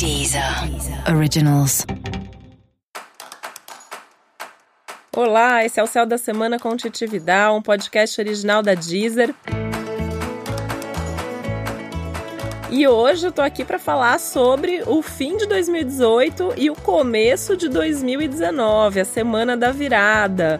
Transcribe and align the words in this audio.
Deezer 0.00 0.42
Originals. 1.14 1.84
Olá, 5.14 5.62
esse 5.62 5.78
é 5.78 5.82
o 5.82 5.86
Céu 5.86 6.06
da 6.06 6.16
Semana 6.16 6.58
com 6.58 6.74
Titi 6.74 7.04
um 7.54 7.60
podcast 7.60 8.18
original 8.18 8.62
da 8.62 8.72
Deezer. 8.72 9.34
E 12.70 12.88
hoje 12.88 13.26
eu 13.26 13.32
tô 13.32 13.42
aqui 13.42 13.62
para 13.62 13.78
falar 13.78 14.18
sobre 14.18 14.82
o 14.86 15.02
fim 15.02 15.36
de 15.36 15.44
2018 15.44 16.54
e 16.56 16.70
o 16.70 16.74
começo 16.76 17.54
de 17.54 17.68
2019, 17.68 19.00
a 19.00 19.04
semana 19.04 19.54
da 19.54 19.70
virada. 19.70 20.58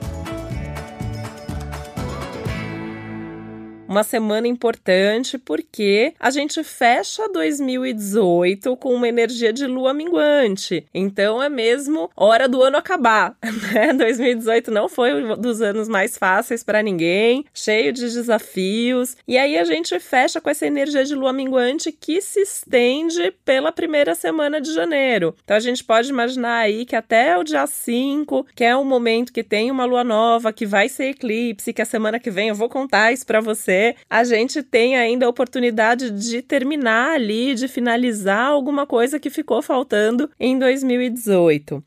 Uma 3.91 4.05
semana 4.05 4.47
importante 4.47 5.37
porque 5.37 6.15
a 6.21 6.31
gente 6.31 6.63
fecha 6.63 7.29
2018 7.29 8.77
com 8.77 8.95
uma 8.95 9.09
energia 9.09 9.53
de 9.53 9.67
lua 9.67 9.93
minguante. 9.93 10.87
Então 10.95 11.43
é 11.43 11.49
mesmo 11.49 12.09
hora 12.15 12.49
do 12.49 12.63
ano 12.63 12.77
acabar, 12.77 13.37
né? 13.75 13.93
2018 13.93 14.71
não 14.71 14.89
foi 14.89 15.13
um 15.13 15.37
dos 15.37 15.61
anos 15.61 15.89
mais 15.89 16.17
fáceis 16.17 16.63
para 16.63 16.85
ninguém, 16.85 17.45
cheio 17.53 17.93
de 17.93 18.03
desafios. 18.03 19.17
E 19.27 19.37
aí 19.37 19.59
a 19.59 19.65
gente 19.65 19.99
fecha 19.99 20.41
com 20.41 20.49
essa 20.49 20.67
energia 20.67 21.05
de 21.05 21.17
lua 21.17 21.33
minguante 21.33 21.91
que 21.91 22.21
se 22.21 22.43
estende 22.43 23.33
pela 23.45 23.73
primeira 23.73 24.15
semana 24.15 24.61
de 24.61 24.73
janeiro. 24.73 25.35
Então 25.43 25.57
a 25.57 25.61
gente 25.61 25.83
pode 25.83 26.09
imaginar 26.09 26.59
aí 26.59 26.87
que 26.87 26.95
até 26.95 27.37
o 27.37 27.43
dia 27.43 27.67
5, 27.67 28.47
que 28.55 28.63
é 28.63 28.77
um 28.77 28.85
momento 28.85 29.33
que 29.33 29.43
tem 29.43 29.69
uma 29.69 29.85
lua 29.85 30.05
nova, 30.05 30.53
que 30.53 30.65
vai 30.65 30.89
ser 30.89 31.07
eclipse, 31.07 31.73
que 31.73 31.83
a 31.83 31.85
semana 31.85 32.21
que 32.21 32.31
vem 32.31 32.51
eu 32.51 32.55
vou 32.55 32.69
contar 32.69 33.13
isso 33.13 33.27
para 33.27 33.41
você 33.41 33.80
a 34.09 34.25
gente 34.25 34.63
tem 34.63 34.97
ainda 34.97 35.27
a 35.27 35.29
oportunidade 35.29 36.11
de 36.11 36.43
terminar 36.43 37.13
ali, 37.13 37.55
de 37.55 37.69
finalizar 37.69 38.47
alguma 38.47 38.87
coisa 38.87 39.21
que 39.21 39.31
ficou 39.31 39.63
faltando 39.63 40.31
em 40.39 40.59
2018. 40.59 41.83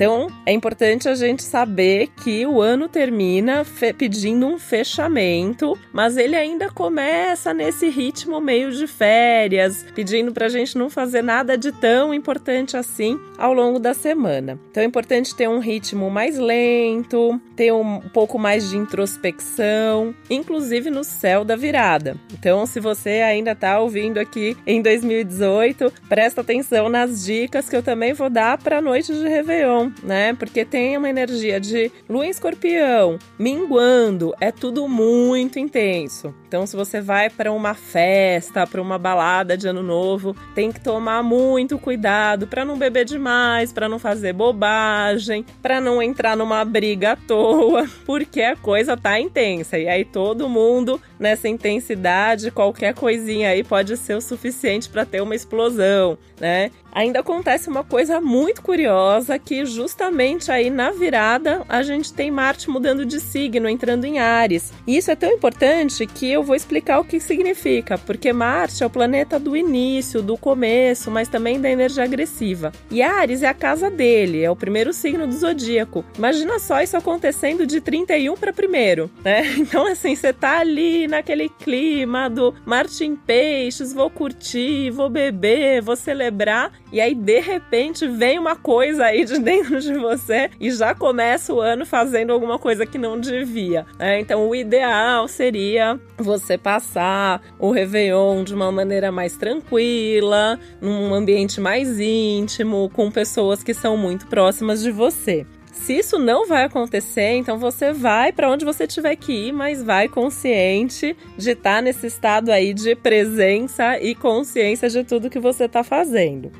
Então, 0.00 0.28
é 0.46 0.52
importante 0.54 1.10
a 1.10 1.14
gente 1.14 1.42
saber 1.42 2.08
que 2.24 2.46
o 2.46 2.62
ano 2.62 2.88
termina 2.88 3.66
pedindo 3.98 4.46
um 4.46 4.58
fechamento, 4.58 5.78
mas 5.92 6.16
ele 6.16 6.34
ainda 6.34 6.70
começa 6.70 7.52
nesse 7.52 7.90
ritmo 7.90 8.40
meio 8.40 8.72
de 8.72 8.86
férias, 8.86 9.84
pedindo 9.94 10.32
para 10.32 10.46
a 10.46 10.48
gente 10.48 10.78
não 10.78 10.88
fazer 10.88 11.20
nada 11.20 11.58
de 11.58 11.70
tão 11.70 12.14
importante 12.14 12.78
assim 12.78 13.20
ao 13.36 13.52
longo 13.52 13.78
da 13.78 13.92
semana. 13.92 14.58
Então, 14.70 14.82
é 14.82 14.86
importante 14.86 15.36
ter 15.36 15.50
um 15.50 15.58
ritmo 15.58 16.10
mais 16.10 16.38
lento, 16.38 17.38
ter 17.54 17.70
um 17.70 18.00
pouco 18.00 18.38
mais 18.38 18.70
de 18.70 18.78
introspecção, 18.78 20.14
inclusive 20.30 20.88
no 20.88 21.04
céu 21.04 21.44
da 21.44 21.56
virada. 21.56 22.16
Então, 22.32 22.64
se 22.64 22.80
você 22.80 23.20
ainda 23.20 23.52
está 23.52 23.78
ouvindo 23.78 24.16
aqui 24.16 24.56
em 24.66 24.80
2018, 24.80 25.92
presta 26.08 26.40
atenção 26.40 26.88
nas 26.88 27.22
dicas 27.22 27.68
que 27.68 27.76
eu 27.76 27.82
também 27.82 28.14
vou 28.14 28.30
dar 28.30 28.56
para 28.56 28.78
a 28.78 28.80
noite 28.80 29.12
de 29.12 29.28
Réveillon 29.28 29.89
né? 30.02 30.34
Porque 30.34 30.64
tem 30.64 30.96
uma 30.96 31.08
energia 31.08 31.60
de 31.60 31.90
lua 32.08 32.26
em 32.26 32.30
escorpião, 32.30 33.18
minguando, 33.38 34.34
é 34.40 34.50
tudo 34.50 34.88
muito 34.88 35.58
intenso. 35.58 36.34
Então, 36.46 36.66
se 36.66 36.74
você 36.74 37.00
vai 37.00 37.30
para 37.30 37.52
uma 37.52 37.74
festa, 37.74 38.66
para 38.66 38.82
uma 38.82 38.98
balada 38.98 39.56
de 39.56 39.68
ano 39.68 39.82
novo, 39.82 40.34
tem 40.54 40.72
que 40.72 40.80
tomar 40.80 41.22
muito 41.22 41.78
cuidado 41.78 42.46
para 42.46 42.64
não 42.64 42.76
beber 42.76 43.04
demais, 43.04 43.72
para 43.72 43.88
não 43.88 44.00
fazer 44.00 44.32
bobagem, 44.32 45.44
para 45.62 45.80
não 45.80 46.02
entrar 46.02 46.36
numa 46.36 46.64
briga 46.64 47.12
à 47.12 47.16
toa, 47.16 47.88
porque 48.04 48.42
a 48.42 48.56
coisa 48.56 48.96
tá 48.96 49.20
intensa. 49.20 49.78
E 49.78 49.88
aí 49.88 50.04
todo 50.04 50.48
mundo 50.48 51.00
nessa 51.20 51.46
intensidade, 51.48 52.50
qualquer 52.50 52.94
coisinha 52.94 53.50
aí 53.50 53.62
pode 53.62 53.96
ser 53.96 54.14
o 54.14 54.20
suficiente 54.20 54.88
para 54.88 55.04
ter 55.04 55.20
uma 55.20 55.34
explosão, 55.34 56.18
né? 56.40 56.70
Ainda 56.92 57.20
acontece 57.20 57.68
uma 57.68 57.84
coisa 57.84 58.20
muito 58.20 58.62
curiosa 58.62 59.38
que 59.38 59.64
justamente 59.80 60.52
aí 60.52 60.68
na 60.68 60.90
virada 60.90 61.62
a 61.66 61.82
gente 61.82 62.12
tem 62.12 62.30
Marte 62.30 62.68
mudando 62.68 63.06
de 63.06 63.18
signo, 63.18 63.66
entrando 63.66 64.04
em 64.04 64.18
Ares. 64.18 64.72
E 64.86 64.96
isso 64.96 65.10
é 65.10 65.16
tão 65.16 65.32
importante 65.32 66.06
que 66.06 66.30
eu 66.30 66.42
vou 66.42 66.54
explicar 66.54 67.00
o 67.00 67.04
que 67.04 67.18
significa, 67.18 67.96
porque 67.96 68.30
Marte 68.30 68.82
é 68.82 68.86
o 68.86 68.90
planeta 68.90 69.38
do 69.38 69.56
início, 69.56 70.20
do 70.20 70.36
começo, 70.36 71.10
mas 71.10 71.28
também 71.28 71.58
da 71.58 71.70
energia 71.70 72.04
agressiva. 72.04 72.72
E 72.90 73.00
Ares 73.00 73.42
é 73.42 73.48
a 73.48 73.54
casa 73.54 73.90
dele, 73.90 74.42
é 74.42 74.50
o 74.50 74.56
primeiro 74.56 74.92
signo 74.92 75.26
do 75.26 75.32
zodíaco. 75.32 76.04
Imagina 76.18 76.58
só 76.58 76.82
isso 76.82 76.96
acontecendo 76.96 77.66
de 77.66 77.80
31 77.80 78.36
para 78.36 78.52
primeiro, 78.52 79.10
né? 79.24 79.42
Então 79.70 79.86
assim, 79.86 80.16
você 80.16 80.32
tá 80.32 80.58
ali 80.58 81.06
naquele 81.06 81.48
clima 81.48 82.28
do 82.28 82.52
Marte 82.66 83.04
em 83.04 83.14
peixes, 83.14 83.92
vou 83.92 84.10
curtir, 84.10 84.90
vou 84.90 85.08
beber, 85.08 85.80
vou 85.80 85.94
celebrar 85.94 86.72
e 86.92 87.00
aí, 87.00 87.14
de 87.14 87.38
repente, 87.40 88.06
vem 88.08 88.38
uma 88.38 88.56
coisa 88.56 89.04
aí 89.04 89.24
de 89.24 89.38
dentro 89.38 89.69
de 89.78 89.94
você 89.94 90.50
e 90.58 90.70
já 90.70 90.94
começa 90.94 91.52
o 91.52 91.60
ano 91.60 91.86
fazendo 91.86 92.32
alguma 92.32 92.58
coisa 92.58 92.86
que 92.86 92.98
não 92.98 93.18
devia. 93.18 93.86
Né? 93.98 94.20
Então, 94.20 94.48
o 94.48 94.54
ideal 94.54 95.28
seria 95.28 95.98
você 96.16 96.56
passar 96.56 97.42
o 97.58 97.70
Réveillon 97.70 98.44
de 98.44 98.54
uma 98.54 98.72
maneira 98.72 99.12
mais 99.12 99.36
tranquila, 99.36 100.58
num 100.80 101.14
ambiente 101.14 101.60
mais 101.60 102.00
íntimo, 102.00 102.90
com 102.92 103.10
pessoas 103.10 103.62
que 103.62 103.74
são 103.74 103.96
muito 103.96 104.26
próximas 104.26 104.82
de 104.82 104.90
você. 104.90 105.46
Se 105.72 105.96
isso 105.96 106.18
não 106.18 106.46
vai 106.46 106.64
acontecer, 106.64 107.36
então 107.36 107.58
você 107.58 107.92
vai 107.92 108.32
para 108.32 108.50
onde 108.50 108.64
você 108.64 108.86
tiver 108.86 109.16
que 109.16 109.48
ir, 109.48 109.52
mas 109.52 109.82
vai 109.82 110.08
consciente 110.08 111.16
de 111.36 111.50
estar 111.50 111.76
tá 111.76 111.82
nesse 111.82 112.06
estado 112.06 112.50
aí 112.50 112.74
de 112.74 112.94
presença 112.94 113.98
e 113.98 114.14
consciência 114.14 114.88
de 114.88 115.02
tudo 115.04 115.30
que 115.30 115.38
você 115.38 115.64
está 115.64 115.82
fazendo. 115.82 116.52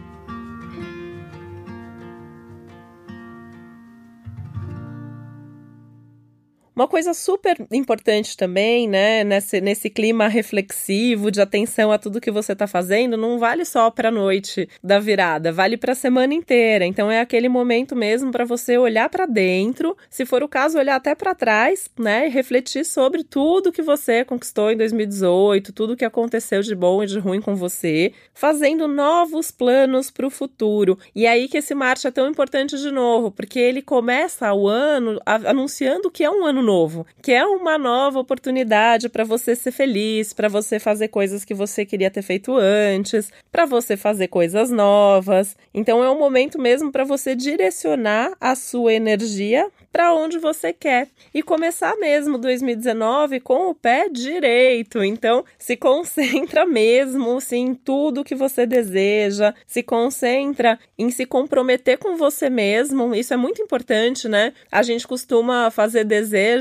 Uma 6.80 6.88
coisa 6.88 7.12
super 7.12 7.58
importante 7.70 8.34
também, 8.34 8.88
né, 8.88 9.22
nesse, 9.22 9.60
nesse 9.60 9.90
clima 9.90 10.28
reflexivo 10.28 11.30
de 11.30 11.38
atenção 11.38 11.92
a 11.92 11.98
tudo 11.98 12.22
que 12.22 12.30
você 12.30 12.54
está 12.54 12.66
fazendo, 12.66 13.18
não 13.18 13.38
vale 13.38 13.66
só 13.66 13.90
para 13.90 14.08
a 14.08 14.10
noite 14.10 14.66
da 14.82 14.98
virada, 14.98 15.52
vale 15.52 15.76
para 15.76 15.92
a 15.92 15.94
semana 15.94 16.32
inteira. 16.32 16.86
Então 16.86 17.10
é 17.10 17.20
aquele 17.20 17.50
momento 17.50 17.94
mesmo 17.94 18.32
para 18.32 18.46
você 18.46 18.78
olhar 18.78 19.10
para 19.10 19.26
dentro, 19.26 19.94
se 20.08 20.24
for 20.24 20.42
o 20.42 20.48
caso, 20.48 20.78
olhar 20.78 20.96
até 20.96 21.14
para 21.14 21.34
trás, 21.34 21.90
né, 21.98 22.28
e 22.28 22.30
refletir 22.30 22.86
sobre 22.86 23.24
tudo 23.24 23.70
que 23.70 23.82
você 23.82 24.24
conquistou 24.24 24.70
em 24.70 24.76
2018, 24.78 25.74
tudo 25.74 25.94
que 25.94 26.04
aconteceu 26.06 26.62
de 26.62 26.74
bom 26.74 27.02
e 27.02 27.06
de 27.06 27.18
ruim 27.18 27.42
com 27.42 27.54
você, 27.54 28.14
fazendo 28.32 28.88
novos 28.88 29.50
planos 29.50 30.10
para 30.10 30.26
o 30.26 30.30
futuro. 30.30 30.98
E 31.14 31.26
aí 31.26 31.46
que 31.46 31.58
esse 31.58 31.74
Marte 31.74 32.06
é 32.06 32.10
tão 32.10 32.26
importante 32.26 32.78
de 32.78 32.90
novo, 32.90 33.30
porque 33.30 33.58
ele 33.58 33.82
começa 33.82 34.50
o 34.54 34.66
ano 34.66 35.20
anunciando 35.26 36.10
que 36.10 36.24
é 36.24 36.30
um 36.30 36.46
ano 36.46 36.69
novo, 36.70 37.04
que 37.20 37.32
é 37.32 37.44
uma 37.44 37.76
nova 37.76 38.20
oportunidade 38.20 39.08
para 39.08 39.24
você 39.24 39.56
ser 39.56 39.72
feliz, 39.72 40.32
para 40.32 40.48
você 40.48 40.78
fazer 40.78 41.08
coisas 41.08 41.44
que 41.44 41.52
você 41.52 41.84
queria 41.84 42.10
ter 42.10 42.22
feito 42.22 42.56
antes, 42.56 43.32
para 43.50 43.66
você 43.66 43.96
fazer 43.96 44.28
coisas 44.28 44.70
novas. 44.70 45.56
Então 45.74 46.04
é 46.04 46.08
um 46.08 46.18
momento 46.18 46.60
mesmo 46.60 46.92
para 46.92 47.02
você 47.02 47.34
direcionar 47.34 48.36
a 48.40 48.54
sua 48.54 48.92
energia 48.92 49.66
para 49.92 50.14
onde 50.14 50.38
você 50.38 50.72
quer 50.72 51.08
e 51.34 51.42
começar 51.42 51.96
mesmo 51.96 52.38
2019 52.38 53.40
com 53.40 53.70
o 53.70 53.74
pé 53.74 54.08
direito. 54.08 55.02
Então, 55.02 55.44
se 55.58 55.76
concentra 55.76 56.64
mesmo 56.66 57.40
sim, 57.40 57.60
em 57.60 57.74
tudo 57.74 58.24
que 58.24 58.34
você 58.34 58.64
deseja, 58.64 59.54
se 59.66 59.82
concentra 59.82 60.78
em 60.98 61.10
se 61.10 61.26
comprometer 61.26 61.98
com 61.98 62.16
você 62.16 62.48
mesmo. 62.48 63.14
Isso 63.14 63.34
é 63.34 63.36
muito 63.36 63.60
importante, 63.60 64.28
né? 64.28 64.52
A 64.70 64.82
gente 64.82 65.06
costuma 65.06 65.70
fazer 65.70 66.04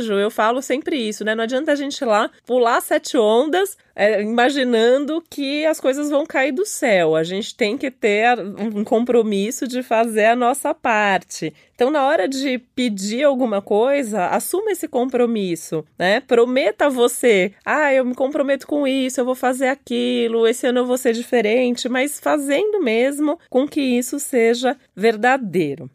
eu 0.08 0.32
falo 0.32 0.62
sempre 0.62 0.96
isso, 0.96 1.24
né? 1.24 1.36
Não 1.36 1.44
adianta 1.44 1.72
a 1.72 1.76
gente 1.76 2.00
ir 2.00 2.06
lá 2.06 2.30
pular 2.46 2.82
sete 2.82 3.18
ondas 3.18 3.78
é, 4.00 4.22
imaginando 4.22 5.22
que 5.30 5.66
as 5.66 5.80
coisas 5.82 6.10
vão 6.10 6.26
cair 6.26 6.54
do 6.54 6.66
céu. 6.66 7.18
A 7.18 7.24
gente 7.24 7.54
tem 7.54 7.78
que 7.78 7.92
ter 7.92 8.40
um 8.40 8.82
compromisso 8.84 9.68
de 9.68 9.84
fazer 9.84 10.26
a 10.26 10.36
nossa 10.38 10.74
parte. 10.74 11.54
Então, 11.76 11.92
na 11.92 12.06
hora 12.06 12.26
de 12.26 12.60
pedir 12.74 13.24
alguma 13.24 13.62
coisa, 13.62 14.28
assuma 14.28 14.72
esse 14.72 14.88
compromisso, 14.88 15.86
né? 15.98 16.22
Prometa 16.22 16.90
você, 16.90 17.54
ah, 17.66 17.94
eu 17.94 18.06
me 18.06 18.16
comprometo 18.16 18.66
com 18.66 18.88
isso, 18.88 19.20
eu 19.20 19.26
vou 19.26 19.36
fazer 19.36 19.68
aquilo, 19.68 20.48
esse 20.48 20.68
ano 20.68 20.80
eu 20.80 20.86
vou 20.86 20.98
ser 20.98 21.14
diferente, 21.14 21.90
mas 21.90 22.20
fazendo 22.20 22.82
mesmo 22.82 23.38
com 23.50 23.68
que 23.68 23.82
isso 23.82 24.18
seja 24.18 24.78
verdadeiro. 24.96 25.90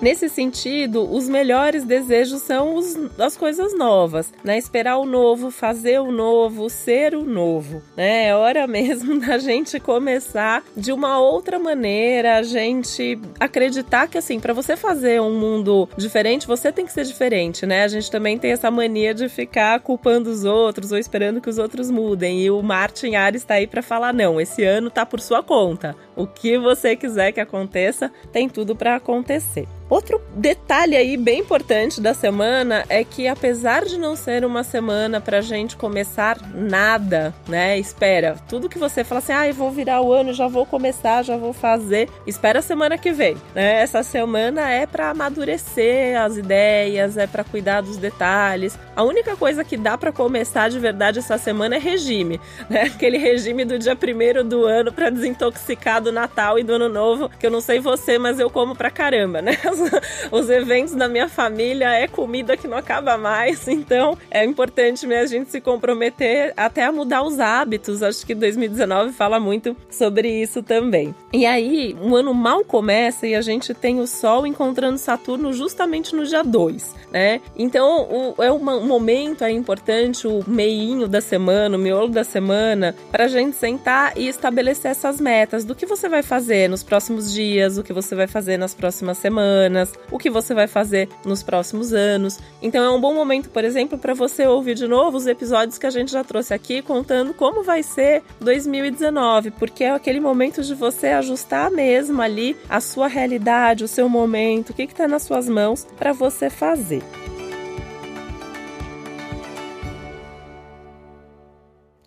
Nesse 0.00 0.28
sentido, 0.28 1.10
os 1.10 1.26
melhores 1.26 1.82
desejos 1.82 2.42
são 2.42 2.74
os, 2.74 2.94
as 3.18 3.34
coisas 3.34 3.76
novas, 3.76 4.32
né? 4.44 4.58
Esperar 4.58 4.98
o 4.98 5.06
novo, 5.06 5.50
fazer 5.50 6.00
o 6.00 6.12
novo, 6.12 6.68
ser 6.68 7.14
o 7.14 7.24
novo, 7.24 7.82
né? 7.96 8.26
É 8.26 8.34
hora 8.34 8.66
mesmo 8.68 9.18
da 9.18 9.38
gente 9.38 9.80
começar 9.80 10.62
de 10.76 10.92
uma 10.92 11.18
outra 11.18 11.58
maneira, 11.58 12.36
a 12.36 12.42
gente 12.42 13.18
acreditar 13.40 14.06
que 14.06 14.18
assim, 14.18 14.38
para 14.38 14.52
você 14.52 14.76
fazer 14.76 15.20
um 15.20 15.38
mundo 15.38 15.88
diferente, 15.96 16.46
você 16.46 16.70
tem 16.70 16.84
que 16.84 16.92
ser 16.92 17.04
diferente, 17.04 17.64
né? 17.64 17.84
A 17.84 17.88
gente 17.88 18.10
também 18.10 18.36
tem 18.36 18.52
essa 18.52 18.70
mania 18.70 19.14
de 19.14 19.30
ficar 19.30 19.80
culpando 19.80 20.28
os 20.28 20.44
outros 20.44 20.92
ou 20.92 20.98
esperando 20.98 21.40
que 21.40 21.48
os 21.48 21.56
outros 21.56 21.90
mudem. 21.90 22.42
E 22.42 22.50
o 22.50 22.62
Martin 22.62 23.14
Ares 23.14 23.42
está 23.42 23.54
aí 23.54 23.66
para 23.66 23.82
falar 23.82 24.12
não, 24.12 24.38
esse 24.38 24.62
ano 24.62 24.90
tá 24.90 25.06
por 25.06 25.20
sua 25.20 25.42
conta. 25.42 25.96
O 26.14 26.26
que 26.26 26.58
você 26.58 26.94
quiser 26.94 27.32
que 27.32 27.40
aconteça, 27.40 28.12
tem 28.30 28.46
tudo 28.46 28.76
para 28.76 28.96
acontecer. 28.96 29.66
Outro 29.88 30.20
detalhe 30.34 30.96
aí 30.96 31.16
bem 31.16 31.40
importante 31.40 32.00
da 32.00 32.12
semana 32.12 32.84
é 32.88 33.04
que 33.04 33.28
apesar 33.28 33.84
de 33.84 33.96
não 33.96 34.16
ser 34.16 34.44
uma 34.44 34.64
semana 34.64 35.20
pra 35.20 35.40
gente 35.40 35.76
começar 35.76 36.38
nada, 36.52 37.32
né? 37.46 37.78
Espera, 37.78 38.36
tudo 38.48 38.68
que 38.68 38.78
você 38.78 39.04
fala 39.04 39.20
assim, 39.20 39.32
ah, 39.32 39.46
eu 39.46 39.54
vou 39.54 39.70
virar 39.70 40.00
o 40.00 40.12
ano, 40.12 40.32
já 40.32 40.48
vou 40.48 40.66
começar, 40.66 41.22
já 41.22 41.36
vou 41.36 41.52
fazer, 41.52 42.08
espera 42.26 42.58
a 42.58 42.62
semana 42.62 42.98
que 42.98 43.12
vem, 43.12 43.36
né? 43.54 43.80
Essa 43.80 44.02
semana 44.02 44.68
é 44.68 44.86
para 44.86 45.10
amadurecer 45.10 46.20
as 46.20 46.36
ideias, 46.36 47.16
é 47.16 47.26
para 47.26 47.44
cuidar 47.44 47.80
dos 47.80 47.96
detalhes. 47.96 48.76
A 48.96 49.04
única 49.04 49.36
coisa 49.36 49.62
que 49.62 49.76
dá 49.76 49.98
para 49.98 50.10
começar 50.10 50.70
de 50.70 50.78
verdade 50.78 51.18
essa 51.18 51.36
semana 51.36 51.76
é 51.76 51.78
regime, 51.78 52.40
né? 52.70 52.84
Aquele 52.84 53.18
regime 53.18 53.62
do 53.62 53.78
dia 53.78 53.94
primeiro 53.94 54.42
do 54.42 54.64
ano 54.64 54.90
para 54.90 55.10
desintoxicar 55.10 56.00
do 56.00 56.10
Natal 56.10 56.58
e 56.58 56.62
do 56.62 56.72
Ano 56.72 56.88
Novo, 56.88 57.28
que 57.38 57.46
eu 57.46 57.50
não 57.50 57.60
sei 57.60 57.78
você, 57.78 58.18
mas 58.18 58.40
eu 58.40 58.48
como 58.48 58.74
pra 58.74 58.90
caramba, 58.90 59.42
né? 59.42 59.52
os 60.32 60.48
eventos 60.48 60.94
da 60.94 61.08
minha 61.08 61.28
família 61.28 61.90
é 61.90 62.08
comida 62.08 62.56
que 62.56 62.66
não 62.66 62.78
acaba 62.78 63.18
mais, 63.18 63.68
então 63.68 64.16
é 64.30 64.42
importante 64.42 65.06
mesmo 65.06 65.16
a 65.26 65.38
gente 65.38 65.50
se 65.50 65.60
comprometer 65.60 66.54
até 66.56 66.84
a 66.84 66.92
mudar 66.92 67.22
os 67.22 67.38
hábitos. 67.38 68.02
Acho 68.02 68.24
que 68.24 68.34
2019 68.34 69.12
fala 69.12 69.38
muito 69.38 69.76
sobre 69.90 70.30
isso 70.40 70.62
também. 70.62 71.14
E 71.32 71.44
aí, 71.44 71.94
um 72.00 72.16
ano 72.16 72.32
mal 72.32 72.64
começa 72.64 73.26
e 73.26 73.34
a 73.34 73.42
gente 73.42 73.74
tem 73.74 74.00
o 74.00 74.06
Sol 74.06 74.46
encontrando 74.46 74.96
Saturno 74.96 75.52
justamente 75.52 76.16
no 76.16 76.24
dia 76.24 76.42
2, 76.42 76.94
né? 77.12 77.42
Então, 77.56 78.34
o, 78.38 78.42
é 78.42 78.50
um 78.50 78.85
momento 78.86 79.44
é 79.44 79.50
importante, 79.50 80.26
o 80.26 80.44
meinho 80.46 81.08
da 81.08 81.20
semana, 81.20 81.76
o 81.76 81.80
miolo 81.80 82.08
da 82.08 82.24
semana, 82.24 82.94
para 83.10 83.24
a 83.24 83.28
gente 83.28 83.56
sentar 83.56 84.16
e 84.16 84.28
estabelecer 84.28 84.90
essas 84.90 85.20
metas 85.20 85.64
do 85.64 85.74
que 85.74 85.86
você 85.86 86.08
vai 86.08 86.22
fazer 86.22 86.68
nos 86.68 86.82
próximos 86.82 87.32
dias, 87.32 87.76
o 87.78 87.82
que 87.82 87.92
você 87.92 88.14
vai 88.14 88.26
fazer 88.26 88.56
nas 88.56 88.74
próximas 88.74 89.18
semanas 89.18 89.92
o 90.10 90.18
que 90.18 90.30
você 90.30 90.54
vai 90.54 90.66
fazer 90.66 91.08
nos 91.24 91.42
próximos 91.42 91.92
anos. 91.92 92.38
Então 92.62 92.84
é 92.84 92.90
um 92.90 93.00
bom 93.00 93.14
momento, 93.14 93.50
por 93.50 93.64
exemplo, 93.64 93.98
para 93.98 94.14
você 94.14 94.46
ouvir 94.46 94.74
de 94.74 94.86
novo 94.86 95.16
os 95.16 95.26
episódios 95.26 95.78
que 95.78 95.86
a 95.86 95.90
gente 95.90 96.12
já 96.12 96.22
trouxe 96.22 96.54
aqui 96.54 96.82
contando 96.82 97.34
como 97.34 97.62
vai 97.62 97.82
ser 97.82 98.22
2019, 98.40 99.50
porque 99.52 99.84
é 99.84 99.90
aquele 99.90 100.20
momento 100.20 100.62
de 100.62 100.74
você 100.74 101.08
ajustar 101.08 101.70
mesmo 101.70 102.20
ali 102.22 102.56
a 102.68 102.80
sua 102.80 103.08
realidade, 103.08 103.84
o 103.84 103.88
seu 103.88 104.08
momento, 104.08 104.70
o 104.70 104.74
que 104.74 104.82
está 104.82 105.08
nas 105.08 105.22
suas 105.22 105.48
mãos 105.48 105.86
para 105.98 106.12
você 106.12 106.48
fazer. 106.48 107.02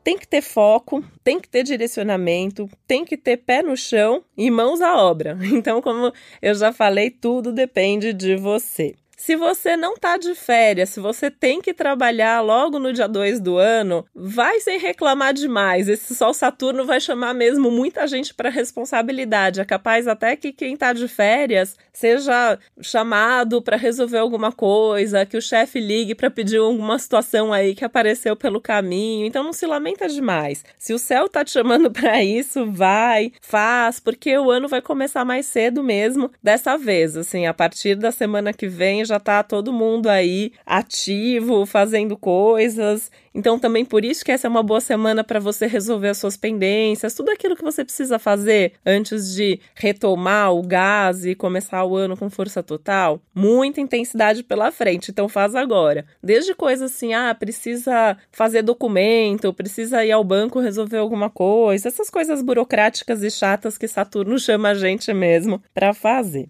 Tem 0.03 0.17
que 0.17 0.27
ter 0.27 0.41
foco, 0.41 1.03
tem 1.23 1.39
que 1.39 1.47
ter 1.47 1.63
direcionamento, 1.63 2.69
tem 2.87 3.05
que 3.05 3.17
ter 3.17 3.37
pé 3.37 3.61
no 3.61 3.75
chão 3.75 4.23
e 4.37 4.49
mãos 4.49 4.81
à 4.81 4.95
obra. 4.97 5.37
Então, 5.59 5.81
como 5.81 6.13
eu 6.41 6.55
já 6.55 6.71
falei, 6.71 7.09
tudo 7.11 7.51
depende 7.51 8.13
de 8.13 8.37
você. 8.37 8.95
Se 9.19 9.35
você 9.35 9.75
não 9.75 9.97
tá 9.97 10.15
de 10.15 10.33
férias, 10.33 10.91
se 10.91 10.99
você 11.01 11.29
tem 11.29 11.61
que 11.61 11.73
trabalhar 11.73 12.39
logo 12.39 12.79
no 12.79 12.93
dia 12.93 13.05
2 13.05 13.41
do 13.41 13.57
ano, 13.57 14.05
vai 14.15 14.61
sem 14.61 14.79
reclamar 14.79 15.33
demais. 15.33 15.89
Esse 15.89 16.15
Sol 16.15 16.33
Saturno 16.33 16.85
vai 16.85 17.01
chamar 17.01 17.33
mesmo 17.33 17.69
muita 17.69 18.07
gente 18.07 18.33
para 18.33 18.49
responsabilidade. 18.49 19.59
É 19.59 19.65
capaz 19.65 20.07
até 20.07 20.37
que 20.37 20.53
quem 20.53 20.77
tá 20.77 20.93
de 20.93 21.05
férias 21.09 21.75
seja 21.91 22.57
chamado 22.81 23.61
para 23.61 23.75
resolver 23.75 24.19
alguma 24.19 24.53
coisa, 24.53 25.25
que 25.25 25.35
o 25.35 25.41
chefe 25.41 25.81
ligue 25.81 26.15
para 26.15 26.31
pedir 26.31 26.57
alguma 26.57 26.97
situação 26.97 27.51
aí 27.51 27.75
que 27.75 27.83
apareceu 27.83 28.37
pelo 28.37 28.61
caminho. 28.61 29.25
Então 29.25 29.43
não 29.43 29.51
se 29.51 29.65
lamenta 29.65 30.07
demais. 30.07 30.63
Se 30.77 30.93
o 30.93 30.97
céu 30.97 31.27
tá 31.27 31.43
te 31.43 31.51
chamando 31.51 31.91
para 31.91 32.23
isso, 32.23 32.71
vai, 32.71 33.33
faz, 33.41 33.99
porque 33.99 34.37
o 34.37 34.49
ano 34.49 34.69
vai 34.69 34.81
começar 34.81 35.25
mais 35.25 35.45
cedo 35.45 35.83
mesmo 35.83 36.31
dessa 36.41 36.77
vez, 36.77 37.17
assim, 37.17 37.45
a 37.45 37.53
partir 37.53 37.95
da 37.95 38.13
semana 38.13 38.53
que 38.53 38.69
vem 38.69 39.08
já 39.09 39.19
tá 39.19 39.43
todo 39.43 39.73
mundo 39.73 40.07
aí 40.07 40.53
ativo, 40.65 41.65
fazendo 41.65 42.15
coisas. 42.15 43.11
Então 43.33 43.59
também 43.59 43.85
por 43.85 44.03
isso 44.03 44.23
que 44.23 44.31
essa 44.31 44.47
é 44.47 44.49
uma 44.49 44.63
boa 44.63 44.81
semana 44.81 45.23
para 45.23 45.39
você 45.39 45.67
resolver 45.67 46.09
as 46.09 46.17
suas 46.17 46.37
pendências, 46.37 47.13
tudo 47.13 47.29
aquilo 47.29 47.55
que 47.55 47.63
você 47.63 47.83
precisa 47.83 48.17
fazer 48.17 48.73
antes 48.85 49.33
de 49.33 49.59
retomar 49.75 50.53
o 50.53 50.61
gás 50.61 51.25
e 51.25 51.35
começar 51.35 51.83
o 51.85 51.95
ano 51.95 52.17
com 52.17 52.29
força 52.29 52.61
total. 52.63 53.21
Muita 53.33 53.81
intensidade 53.81 54.43
pela 54.43 54.71
frente, 54.71 55.11
então 55.11 55.27
faz 55.27 55.55
agora. 55.55 56.05
Desde 56.21 56.53
coisas 56.53 56.91
assim, 56.91 57.13
ah, 57.13 57.33
precisa 57.33 58.17
fazer 58.31 58.61
documento, 58.61 59.53
precisa 59.53 60.05
ir 60.05 60.11
ao 60.11 60.23
banco 60.23 60.59
resolver 60.59 60.97
alguma 60.97 61.29
coisa, 61.29 61.87
essas 61.87 62.09
coisas 62.09 62.41
burocráticas 62.41 63.23
e 63.23 63.31
chatas 63.31 63.77
que 63.77 63.87
Saturno 63.87 64.37
chama 64.39 64.69
a 64.69 64.73
gente 64.73 65.13
mesmo 65.13 65.61
para 65.73 65.93
fazer. 65.93 66.49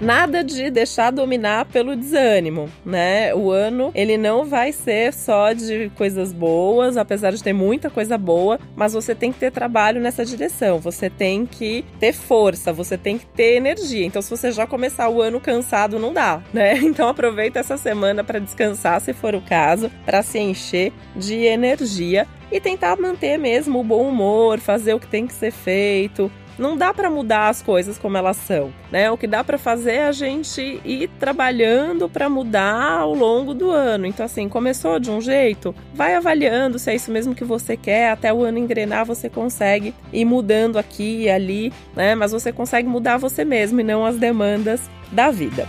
Nada 0.00 0.42
de 0.42 0.70
deixar 0.70 1.10
dominar 1.10 1.66
pelo 1.66 1.94
desânimo, 1.94 2.70
né? 2.84 3.34
O 3.34 3.50
ano, 3.50 3.90
ele 3.94 4.16
não 4.16 4.46
vai 4.46 4.72
ser 4.72 5.12
só 5.12 5.52
de 5.52 5.90
coisas 5.94 6.32
boas, 6.32 6.96
apesar 6.96 7.32
de 7.32 7.42
ter 7.42 7.52
muita 7.52 7.90
coisa 7.90 8.16
boa, 8.16 8.58
mas 8.74 8.94
você 8.94 9.14
tem 9.14 9.30
que 9.30 9.38
ter 9.38 9.52
trabalho 9.52 10.00
nessa 10.00 10.24
direção, 10.24 10.78
você 10.78 11.10
tem 11.10 11.44
que 11.44 11.84
ter 11.98 12.14
força, 12.14 12.72
você 12.72 12.96
tem 12.96 13.18
que 13.18 13.26
ter 13.26 13.56
energia. 13.56 14.06
Então, 14.06 14.22
se 14.22 14.30
você 14.30 14.50
já 14.50 14.66
começar 14.66 15.08
o 15.10 15.20
ano 15.20 15.38
cansado, 15.38 15.98
não 15.98 16.12
dá, 16.12 16.42
né? 16.52 16.80
Então, 16.90 17.08
aproveita 17.08 17.60
essa 17.60 17.76
semana 17.76 18.24
para 18.24 18.40
descansar, 18.40 19.00
se 19.00 19.12
for 19.12 19.34
o 19.34 19.40
caso, 19.40 19.90
para 20.04 20.22
se 20.22 20.38
encher 20.38 20.92
de 21.14 21.44
energia 21.44 22.26
e 22.50 22.60
tentar 22.60 22.96
manter 22.96 23.38
mesmo 23.38 23.80
o 23.80 23.84
bom 23.84 24.08
humor, 24.08 24.58
fazer 24.58 24.94
o 24.94 24.98
que 24.98 25.06
tem 25.06 25.26
que 25.26 25.32
ser 25.32 25.52
feito, 25.52 26.30
não 26.60 26.76
dá 26.76 26.92
para 26.92 27.10
mudar 27.10 27.48
as 27.48 27.62
coisas 27.62 27.98
como 27.98 28.16
elas 28.16 28.36
são, 28.36 28.72
né? 28.92 29.10
O 29.10 29.16
que 29.16 29.26
dá 29.26 29.42
para 29.42 29.58
fazer 29.58 29.92
é 29.92 30.04
a 30.04 30.12
gente 30.12 30.80
ir 30.84 31.08
trabalhando 31.18 32.08
para 32.08 32.28
mudar 32.28 33.00
ao 33.00 33.14
longo 33.14 33.54
do 33.54 33.70
ano. 33.70 34.06
Então 34.06 34.24
assim, 34.24 34.48
começou 34.48 35.00
de 35.00 35.10
um 35.10 35.20
jeito, 35.20 35.74
vai 35.94 36.14
avaliando 36.14 36.78
se 36.78 36.90
é 36.90 36.94
isso 36.94 37.10
mesmo 37.10 37.34
que 37.34 37.44
você 37.44 37.76
quer, 37.76 38.10
até 38.10 38.32
o 38.32 38.44
ano 38.44 38.58
engrenar 38.58 39.06
você 39.06 39.28
consegue 39.28 39.94
ir 40.12 40.24
mudando 40.24 40.78
aqui 40.78 41.22
e 41.22 41.30
ali, 41.30 41.72
né? 41.96 42.14
Mas 42.14 42.32
você 42.32 42.52
consegue 42.52 42.88
mudar 42.88 43.16
você 43.16 43.44
mesmo 43.44 43.80
e 43.80 43.84
não 43.84 44.04
as 44.04 44.16
demandas 44.16 44.82
da 45.10 45.30
vida. 45.30 45.66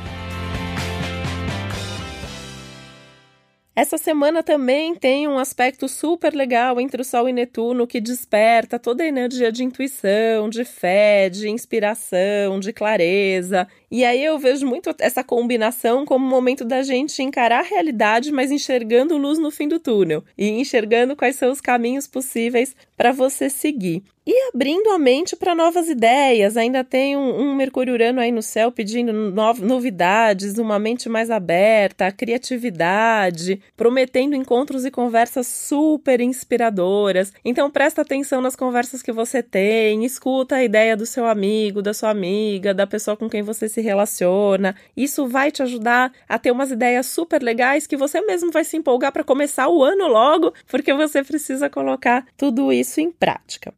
Essa 3.73 3.97
semana 3.97 4.43
também 4.43 4.93
tem 4.95 5.29
um 5.29 5.39
aspecto 5.39 5.87
super 5.87 6.33
legal 6.33 6.79
entre 6.79 7.01
o 7.01 7.05
Sol 7.05 7.29
e 7.29 7.33
Netuno 7.33 7.87
que 7.87 8.01
desperta 8.01 8.77
toda 8.77 9.01
a 9.01 9.07
energia 9.07 9.49
de 9.49 9.63
intuição, 9.63 10.49
de 10.49 10.65
fé, 10.65 11.29
de 11.29 11.49
inspiração, 11.49 12.59
de 12.59 12.73
clareza. 12.73 13.65
E 13.91 14.05
aí 14.05 14.23
eu 14.23 14.39
vejo 14.39 14.65
muito 14.65 14.89
essa 14.99 15.21
combinação 15.21 16.05
como 16.05 16.25
um 16.25 16.29
momento 16.29 16.63
da 16.63 16.81
gente 16.81 17.21
encarar 17.21 17.59
a 17.59 17.67
realidade, 17.67 18.31
mas 18.31 18.49
enxergando 18.49 19.17
luz 19.17 19.37
no 19.37 19.51
fim 19.51 19.67
do 19.67 19.79
túnel 19.79 20.23
e 20.37 20.47
enxergando 20.47 21.13
quais 21.13 21.35
são 21.35 21.51
os 21.51 21.59
caminhos 21.59 22.07
possíveis 22.07 22.73
para 22.95 23.11
você 23.11 23.49
seguir 23.49 24.01
e 24.25 24.49
abrindo 24.49 24.91
a 24.91 24.99
mente 24.99 25.35
para 25.35 25.55
novas 25.55 25.89
ideias. 25.89 26.55
Ainda 26.55 26.83
tem 26.83 27.17
um, 27.17 27.41
um 27.41 27.55
Mercúrio 27.55 27.93
Urano 27.93 28.19
aí 28.19 28.31
no 28.31 28.41
céu 28.41 28.71
pedindo 28.71 29.11
no, 29.11 29.53
novidades, 29.55 30.57
uma 30.57 30.77
mente 30.77 31.09
mais 31.09 31.31
aberta, 31.31 32.11
criatividade, 32.11 33.61
prometendo 33.75 34.35
encontros 34.35 34.85
e 34.85 34.91
conversas 34.91 35.47
super 35.47 36.21
inspiradoras. 36.21 37.33
Então 37.43 37.71
presta 37.71 38.01
atenção 38.01 38.41
nas 38.41 38.55
conversas 38.55 39.01
que 39.01 39.11
você 39.11 39.41
tem, 39.41 40.05
escuta 40.05 40.55
a 40.55 40.63
ideia 40.63 40.95
do 40.95 41.05
seu 41.05 41.25
amigo, 41.25 41.81
da 41.81 41.93
sua 41.93 42.09
amiga, 42.09 42.73
da 42.73 42.85
pessoa 42.85 43.17
com 43.17 43.29
quem 43.29 43.41
você 43.41 43.67
se 43.67 43.80
relaciona. 43.81 44.75
Isso 44.95 45.27
vai 45.27 45.51
te 45.51 45.61
ajudar 45.61 46.11
a 46.27 46.39
ter 46.39 46.51
umas 46.51 46.71
ideias 46.71 47.07
super 47.07 47.41
legais 47.41 47.85
que 47.85 47.97
você 47.97 48.21
mesmo 48.21 48.51
vai 48.51 48.63
se 48.63 48.77
empolgar 48.77 49.11
para 49.11 49.23
começar 49.23 49.67
o 49.67 49.83
ano 49.83 50.07
logo, 50.07 50.53
porque 50.67 50.93
você 50.93 51.23
precisa 51.23 51.69
colocar 51.69 52.25
tudo 52.37 52.71
isso 52.71 53.01
em 53.01 53.11
prática. 53.11 53.73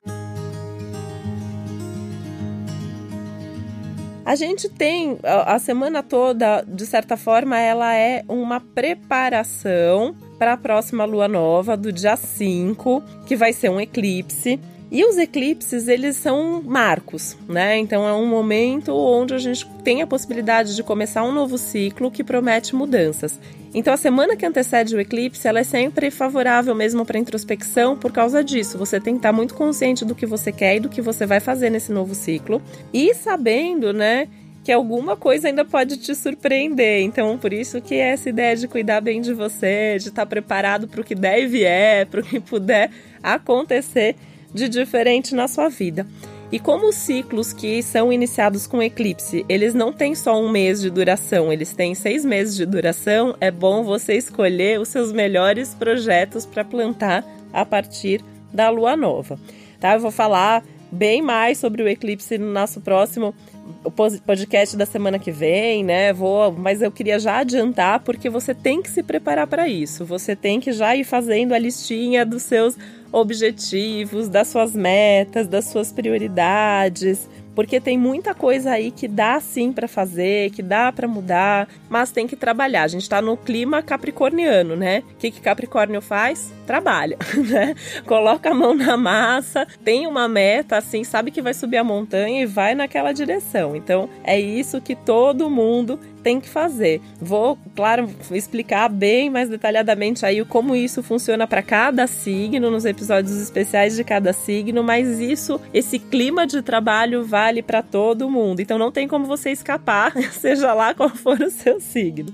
A 4.26 4.36
gente 4.36 4.70
tem 4.70 5.20
a 5.24 5.60
semana 5.60 6.02
toda, 6.02 6.62
de 6.62 6.86
certa 6.86 7.18
forma, 7.18 7.60
ela 7.60 7.94
é 7.94 8.24
uma 8.30 8.62
preparação 8.62 10.16
para 10.40 10.54
a 10.54 10.58
próxima 10.58 11.04
lua 11.04 11.28
nova 11.28 11.76
do 11.76 11.92
dia 11.92 12.16
5, 12.16 13.04
que 13.26 13.36
vai 13.36 13.52
ser 13.52 13.70
um 13.70 13.82
eclipse. 13.82 14.62
E 14.94 15.04
os 15.04 15.18
eclipses, 15.18 15.88
eles 15.88 16.16
são 16.18 16.62
marcos, 16.62 17.36
né? 17.50 17.76
Então 17.80 18.08
é 18.08 18.14
um 18.14 18.28
momento 18.28 18.94
onde 18.94 19.34
a 19.34 19.40
gente 19.40 19.68
tem 19.84 20.04
a 20.04 20.08
possibilidade 20.08 20.76
de 20.76 20.84
começar 20.84 21.24
um 21.24 21.32
novo 21.32 21.58
ciclo 21.58 22.12
que 22.12 22.24
promete 22.24 22.76
mudanças. 22.76 23.40
Então 23.74 23.92
a 23.92 23.98
semana 23.98 24.36
que 24.36 24.46
antecede 24.46 24.96
o 24.96 25.00
eclipse, 25.00 25.48
ela 25.48 25.62
é 25.62 25.64
sempre 25.64 26.12
favorável 26.12 26.76
mesmo 26.76 27.04
para 27.04 27.18
introspecção 27.18 27.98
por 27.98 28.12
causa 28.12 28.44
disso. 28.44 28.78
Você 28.78 29.00
tem 29.00 29.16
que 29.16 29.18
estar 29.18 29.34
muito 29.34 29.56
consciente 29.56 30.06
do 30.06 30.14
que 30.14 30.28
você 30.28 30.52
quer 30.52 30.76
e 30.76 30.80
do 30.80 30.90
que 30.90 31.02
você 31.02 31.26
vai 31.26 31.40
fazer 31.40 31.72
nesse 31.72 31.92
novo 31.92 32.14
ciclo 32.14 32.62
e 32.94 33.16
sabendo, 33.16 33.94
né, 33.94 34.28
que 34.64 34.72
alguma 34.72 35.18
coisa 35.18 35.48
ainda 35.48 35.66
pode 35.66 35.98
te 35.98 36.14
surpreender. 36.14 37.02
Então, 37.02 37.36
por 37.40 37.52
isso 37.52 37.82
que 37.82 37.96
essa 37.96 38.30
ideia 38.30 38.56
de 38.56 38.68
cuidar 38.68 39.02
bem 39.02 39.22
de 39.22 39.34
você, 39.34 39.98
de 39.98 40.10
estar 40.10 40.28
preparado 40.28 40.88
para 40.88 41.02
o 41.02 41.04
que 41.04 41.16
der 41.16 41.42
e 41.42 41.48
vier, 41.48 42.06
para 42.06 42.22
o 42.22 42.24
que 42.24 42.40
puder 42.40 42.92
acontecer 43.24 44.16
de 44.54 44.70
diferente 44.70 45.34
na 45.34 45.48
sua 45.48 45.70
vida. 45.70 46.06
E 46.52 46.60
como 46.60 46.90
os 46.90 46.96
ciclos 46.96 47.52
que 47.52 47.82
são 47.82 48.14
iniciados 48.14 48.68
com 48.68 48.82
eclipse, 48.82 49.44
eles 49.50 49.74
não 49.74 49.92
têm 49.92 50.14
só 50.14 50.40
um 50.40 50.50
mês 50.50 50.80
de 50.80 50.92
duração, 50.92 51.52
eles 51.52 51.74
têm 51.74 51.96
seis 51.96 52.24
meses 52.24 52.56
de 52.56 52.64
duração, 52.64 53.36
é 53.42 53.50
bom 53.50 53.84
você 53.84 54.14
escolher 54.14 54.80
os 54.80 54.90
seus 54.90 55.12
melhores 55.12 55.74
projetos 55.74 56.46
para 56.46 56.64
plantar 56.64 57.26
a 57.52 57.66
partir 57.66 58.24
da 58.54 58.70
lua 58.70 58.96
nova. 58.96 59.40
Tá? 59.80 59.96
Eu 59.96 60.00
vou 60.00 60.12
falar 60.12 60.64
bem 60.92 61.24
mais 61.24 61.58
sobre 61.58 61.82
o 61.82 61.88
eclipse 61.88 62.38
no 62.38 62.54
nosso 62.54 62.80
próximo 62.80 63.34
podcast 64.26 64.78
da 64.78 64.86
semana 64.86 65.18
que 65.18 65.32
vem, 65.32 65.84
né? 65.84 66.14
Vou, 66.14 66.52
mas 66.52 66.82
eu 66.82 66.92
queria 66.92 67.18
já 67.18 67.40
adiantar 67.40 68.02
porque 68.02 68.30
você 68.30 68.54
tem 68.54 68.82
que 68.82 68.90
se 68.90 69.02
preparar 69.02 69.48
para 69.48 69.68
isso. 69.68 70.06
Você 70.06 70.36
tem 70.36 70.60
que 70.60 70.72
já 70.72 70.96
ir 70.96 71.04
fazendo 71.04 71.54
a 71.54 71.58
listinha 71.58 72.24
dos 72.24 72.44
seus 72.44 72.78
objetivos, 73.14 74.28
das 74.28 74.48
suas 74.48 74.76
metas, 74.76 75.48
das 75.48 75.66
suas 75.66 75.92
prioridades, 75.92 77.30
porque 77.56 77.80
tem 77.80 77.98
muita 77.98 78.34
coisa 78.34 78.72
aí 78.72 78.90
que 78.90 79.08
dá 79.08 79.40
sim 79.40 79.72
para 79.72 79.88
fazer, 79.88 80.50
que 80.52 80.64
dá 80.64 80.92
para 80.92 81.08
mudar, 81.08 81.68
mas 81.88 82.12
tem 82.12 82.28
que 82.28 82.36
trabalhar. 82.36 82.84
A 82.84 82.88
gente 82.88 83.04
está 83.04 83.22
no 83.22 83.38
clima 83.38 83.82
capricorniano, 83.82 84.76
né? 84.76 85.04
O 85.12 85.16
que, 85.18 85.30
que 85.30 85.40
Capricórnio 85.40 86.02
faz? 86.02 86.52
Trabalha, 86.66 87.18
né? 87.38 87.76
Coloca 88.06 88.50
a 88.50 88.54
mão 88.54 88.74
na 88.74 88.98
massa, 88.98 89.68
tem 89.84 90.08
uma 90.08 90.28
meta, 90.28 90.78
assim, 90.78 91.04
sabe 91.04 91.30
que 91.30 91.42
vai 91.42 91.54
subir 91.54 91.78
a 91.78 91.84
montanha 91.84 92.42
e 92.42 92.46
vai 92.46 92.74
naquela 92.74 93.12
direção. 93.12 93.76
Então, 93.76 94.10
é 94.24 94.40
isso 94.40 94.82
que 94.82 94.96
todo 94.96 95.50
mundo 95.50 96.00
tem 96.24 96.40
que 96.40 96.48
fazer. 96.48 97.02
Vou, 97.20 97.58
claro, 97.76 98.10
explicar 98.32 98.88
bem 98.90 99.30
mais 99.30 99.50
detalhadamente 99.50 100.26
aí 100.26 100.44
como 100.46 100.76
isso 100.76 101.04
funciona 101.04 101.46
para 101.46 101.62
cada 101.62 102.08
signo 102.08 102.72
nos 102.72 102.86
episódios 102.86 103.40
especiais 103.40 103.96
de 103.96 104.04
cada 104.04 104.32
signo, 104.32 104.84
mas 104.84 105.20
isso, 105.20 105.60
esse 105.74 106.00
clima 106.00 106.48
de 106.48 106.62
trabalho 106.62 107.24
vale 107.24 107.62
para 107.62 107.82
todo 107.82 108.30
mundo. 108.30 108.62
Então 108.62 108.78
não 108.78 108.92
tem 108.92 109.08
como 109.08 109.26
você 109.26 109.52
escapar, 109.52 110.14
seja 110.32 110.74
lá 110.74 110.94
qual 110.94 111.10
for 111.10 111.40
o 111.42 111.52
seu 111.52 111.80
signo. 111.80 112.34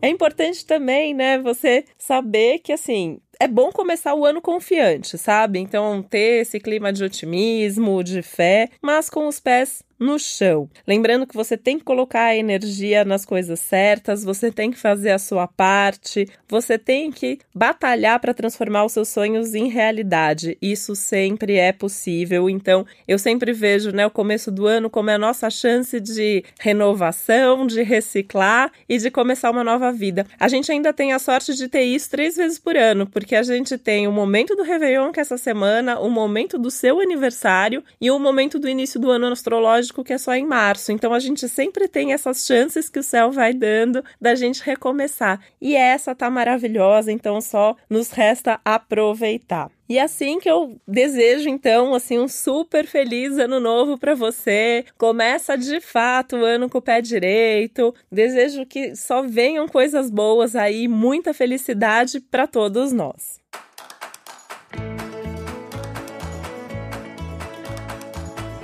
É 0.00 0.08
importante 0.08 0.64
também, 0.64 1.14
né, 1.14 1.38
você 1.38 1.84
saber 1.98 2.60
que 2.60 2.72
assim, 2.72 3.18
é 3.40 3.48
bom 3.48 3.70
começar 3.70 4.14
o 4.14 4.24
ano 4.24 4.40
confiante, 4.40 5.18
sabe? 5.18 5.58
Então, 5.58 6.02
ter 6.02 6.42
esse 6.42 6.58
clima 6.58 6.92
de 6.92 7.04
otimismo, 7.04 8.02
de 8.02 8.22
fé, 8.22 8.68
mas 8.80 9.10
com 9.10 9.26
os 9.26 9.40
pés 9.40 9.82
no 9.98 10.18
chão. 10.18 10.68
Lembrando 10.86 11.26
que 11.26 11.34
você 11.34 11.56
tem 11.56 11.78
que 11.78 11.84
colocar 11.84 12.24
a 12.24 12.36
energia 12.36 13.04
nas 13.04 13.24
coisas 13.24 13.60
certas, 13.60 14.24
você 14.24 14.50
tem 14.50 14.70
que 14.70 14.78
fazer 14.78 15.10
a 15.10 15.18
sua 15.18 15.46
parte, 15.46 16.28
você 16.48 16.78
tem 16.78 17.10
que 17.10 17.38
batalhar 17.54 18.20
para 18.20 18.34
transformar 18.34 18.84
os 18.84 18.92
seus 18.92 19.08
sonhos 19.08 19.54
em 19.54 19.68
realidade. 19.68 20.56
Isso 20.60 20.94
sempre 20.94 21.56
é 21.56 21.72
possível. 21.72 22.48
Então, 22.48 22.86
eu 23.06 23.18
sempre 23.18 23.52
vejo, 23.52 23.90
né, 23.90 24.06
o 24.06 24.10
começo 24.10 24.50
do 24.50 24.66
ano 24.66 24.90
como 24.90 25.10
é 25.10 25.14
a 25.14 25.18
nossa 25.18 25.48
chance 25.50 25.98
de 26.00 26.44
renovação, 26.60 27.66
de 27.66 27.82
reciclar 27.82 28.70
e 28.88 28.98
de 28.98 29.10
começar 29.10 29.50
uma 29.50 29.64
nova 29.64 29.92
vida. 29.92 30.26
A 30.38 30.48
gente 30.48 30.70
ainda 30.70 30.92
tem 30.92 31.12
a 31.12 31.18
sorte 31.18 31.54
de 31.54 31.68
ter 31.68 31.82
isso 31.82 32.10
três 32.10 32.36
vezes 32.36 32.58
por 32.58 32.76
ano, 32.76 33.06
porque 33.06 33.34
a 33.34 33.42
gente 33.42 33.78
tem 33.78 34.06
o 34.06 34.12
momento 34.12 34.54
do 34.54 34.62
Réveillon, 34.62 35.12
que 35.12 35.20
é 35.20 35.22
essa 35.22 35.38
semana, 35.38 35.98
o 35.98 36.10
momento 36.10 36.58
do 36.58 36.70
seu 36.70 37.00
aniversário 37.00 37.82
e 38.00 38.10
o 38.10 38.18
momento 38.18 38.58
do 38.58 38.68
início 38.68 39.00
do 39.00 39.10
ano 39.10 39.26
astrológico, 39.26 39.85
que 39.92 40.12
é 40.12 40.18
só 40.18 40.34
em 40.34 40.46
março. 40.46 40.92
Então 40.92 41.12
a 41.12 41.18
gente 41.18 41.48
sempre 41.48 41.88
tem 41.88 42.12
essas 42.12 42.44
chances 42.46 42.88
que 42.88 42.98
o 42.98 43.02
céu 43.02 43.30
vai 43.30 43.52
dando 43.52 44.04
da 44.20 44.34
gente 44.34 44.62
recomeçar. 44.62 45.40
E 45.60 45.76
essa 45.76 46.14
tá 46.14 46.30
maravilhosa, 46.30 47.12
então 47.12 47.40
só 47.40 47.76
nos 47.88 48.10
resta 48.10 48.60
aproveitar. 48.64 49.70
E 49.88 50.00
assim 50.00 50.40
que 50.40 50.50
eu 50.50 50.76
desejo 50.86 51.48
então 51.48 51.94
assim 51.94 52.18
um 52.18 52.26
super 52.26 52.86
feliz 52.86 53.38
ano 53.38 53.60
novo 53.60 53.96
para 53.96 54.14
você. 54.14 54.84
Começa 54.98 55.56
de 55.56 55.80
fato 55.80 56.36
o 56.36 56.44
ano 56.44 56.68
com 56.68 56.78
o 56.78 56.82
pé 56.82 57.00
direito. 57.00 57.94
Desejo 58.10 58.66
que 58.66 58.96
só 58.96 59.22
venham 59.22 59.68
coisas 59.68 60.10
boas 60.10 60.56
aí, 60.56 60.88
muita 60.88 61.32
felicidade 61.32 62.20
para 62.20 62.46
todos 62.46 62.92
nós. 62.92 63.40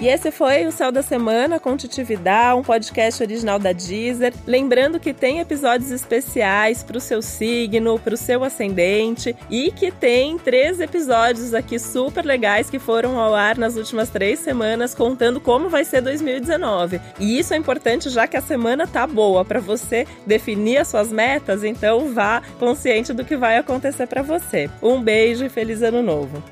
E 0.02 0.08
esse 0.08 0.32
foi 0.32 0.66
o 0.66 0.72
Céu 0.72 0.90
da 0.90 1.00
Semana 1.00 1.60
com 1.60 1.76
Titividade, 1.76 2.58
um 2.58 2.62
podcast 2.64 3.22
original 3.22 3.56
da 3.56 3.70
Deezer. 3.70 4.34
Lembrando 4.44 4.98
que 4.98 5.14
tem 5.14 5.38
episódios 5.38 5.92
especiais 5.92 6.82
para 6.82 6.98
o 6.98 7.00
seu 7.00 7.22
signo, 7.22 8.00
para 8.00 8.14
o 8.14 8.16
seu 8.16 8.42
ascendente 8.42 9.36
e 9.48 9.70
que 9.70 9.92
tem 9.92 10.36
três 10.38 10.80
episódios 10.80 11.54
aqui 11.54 11.78
super 11.78 12.24
legais 12.24 12.68
que 12.68 12.80
foram 12.80 13.16
ao 13.16 13.32
ar 13.32 13.56
nas 13.56 13.76
últimas 13.76 14.08
três 14.08 14.40
semanas 14.40 14.92
contando 14.92 15.40
como 15.40 15.68
vai 15.68 15.84
ser 15.84 16.00
2019. 16.00 17.00
E 17.20 17.38
isso 17.38 17.54
é 17.54 17.56
importante 17.56 18.10
já 18.10 18.26
que 18.26 18.36
a 18.36 18.42
semana 18.42 18.88
tá 18.88 19.06
boa 19.06 19.44
para 19.44 19.60
você 19.60 20.04
definir 20.26 20.78
as 20.78 20.88
suas 20.88 21.12
metas, 21.12 21.62
então 21.62 22.12
vá 22.12 22.42
consciente 22.58 23.12
do 23.12 23.24
que 23.24 23.36
vai 23.36 23.56
acontecer 23.56 24.08
para 24.08 24.20
você. 24.20 24.68
Um 24.82 25.00
beijo 25.00 25.44
e 25.44 25.48
feliz 25.48 25.80
ano 25.80 26.02
novo. 26.02 26.42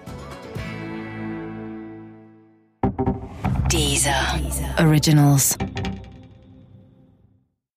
Deezer. 3.81 4.37
Originals. 4.79 5.57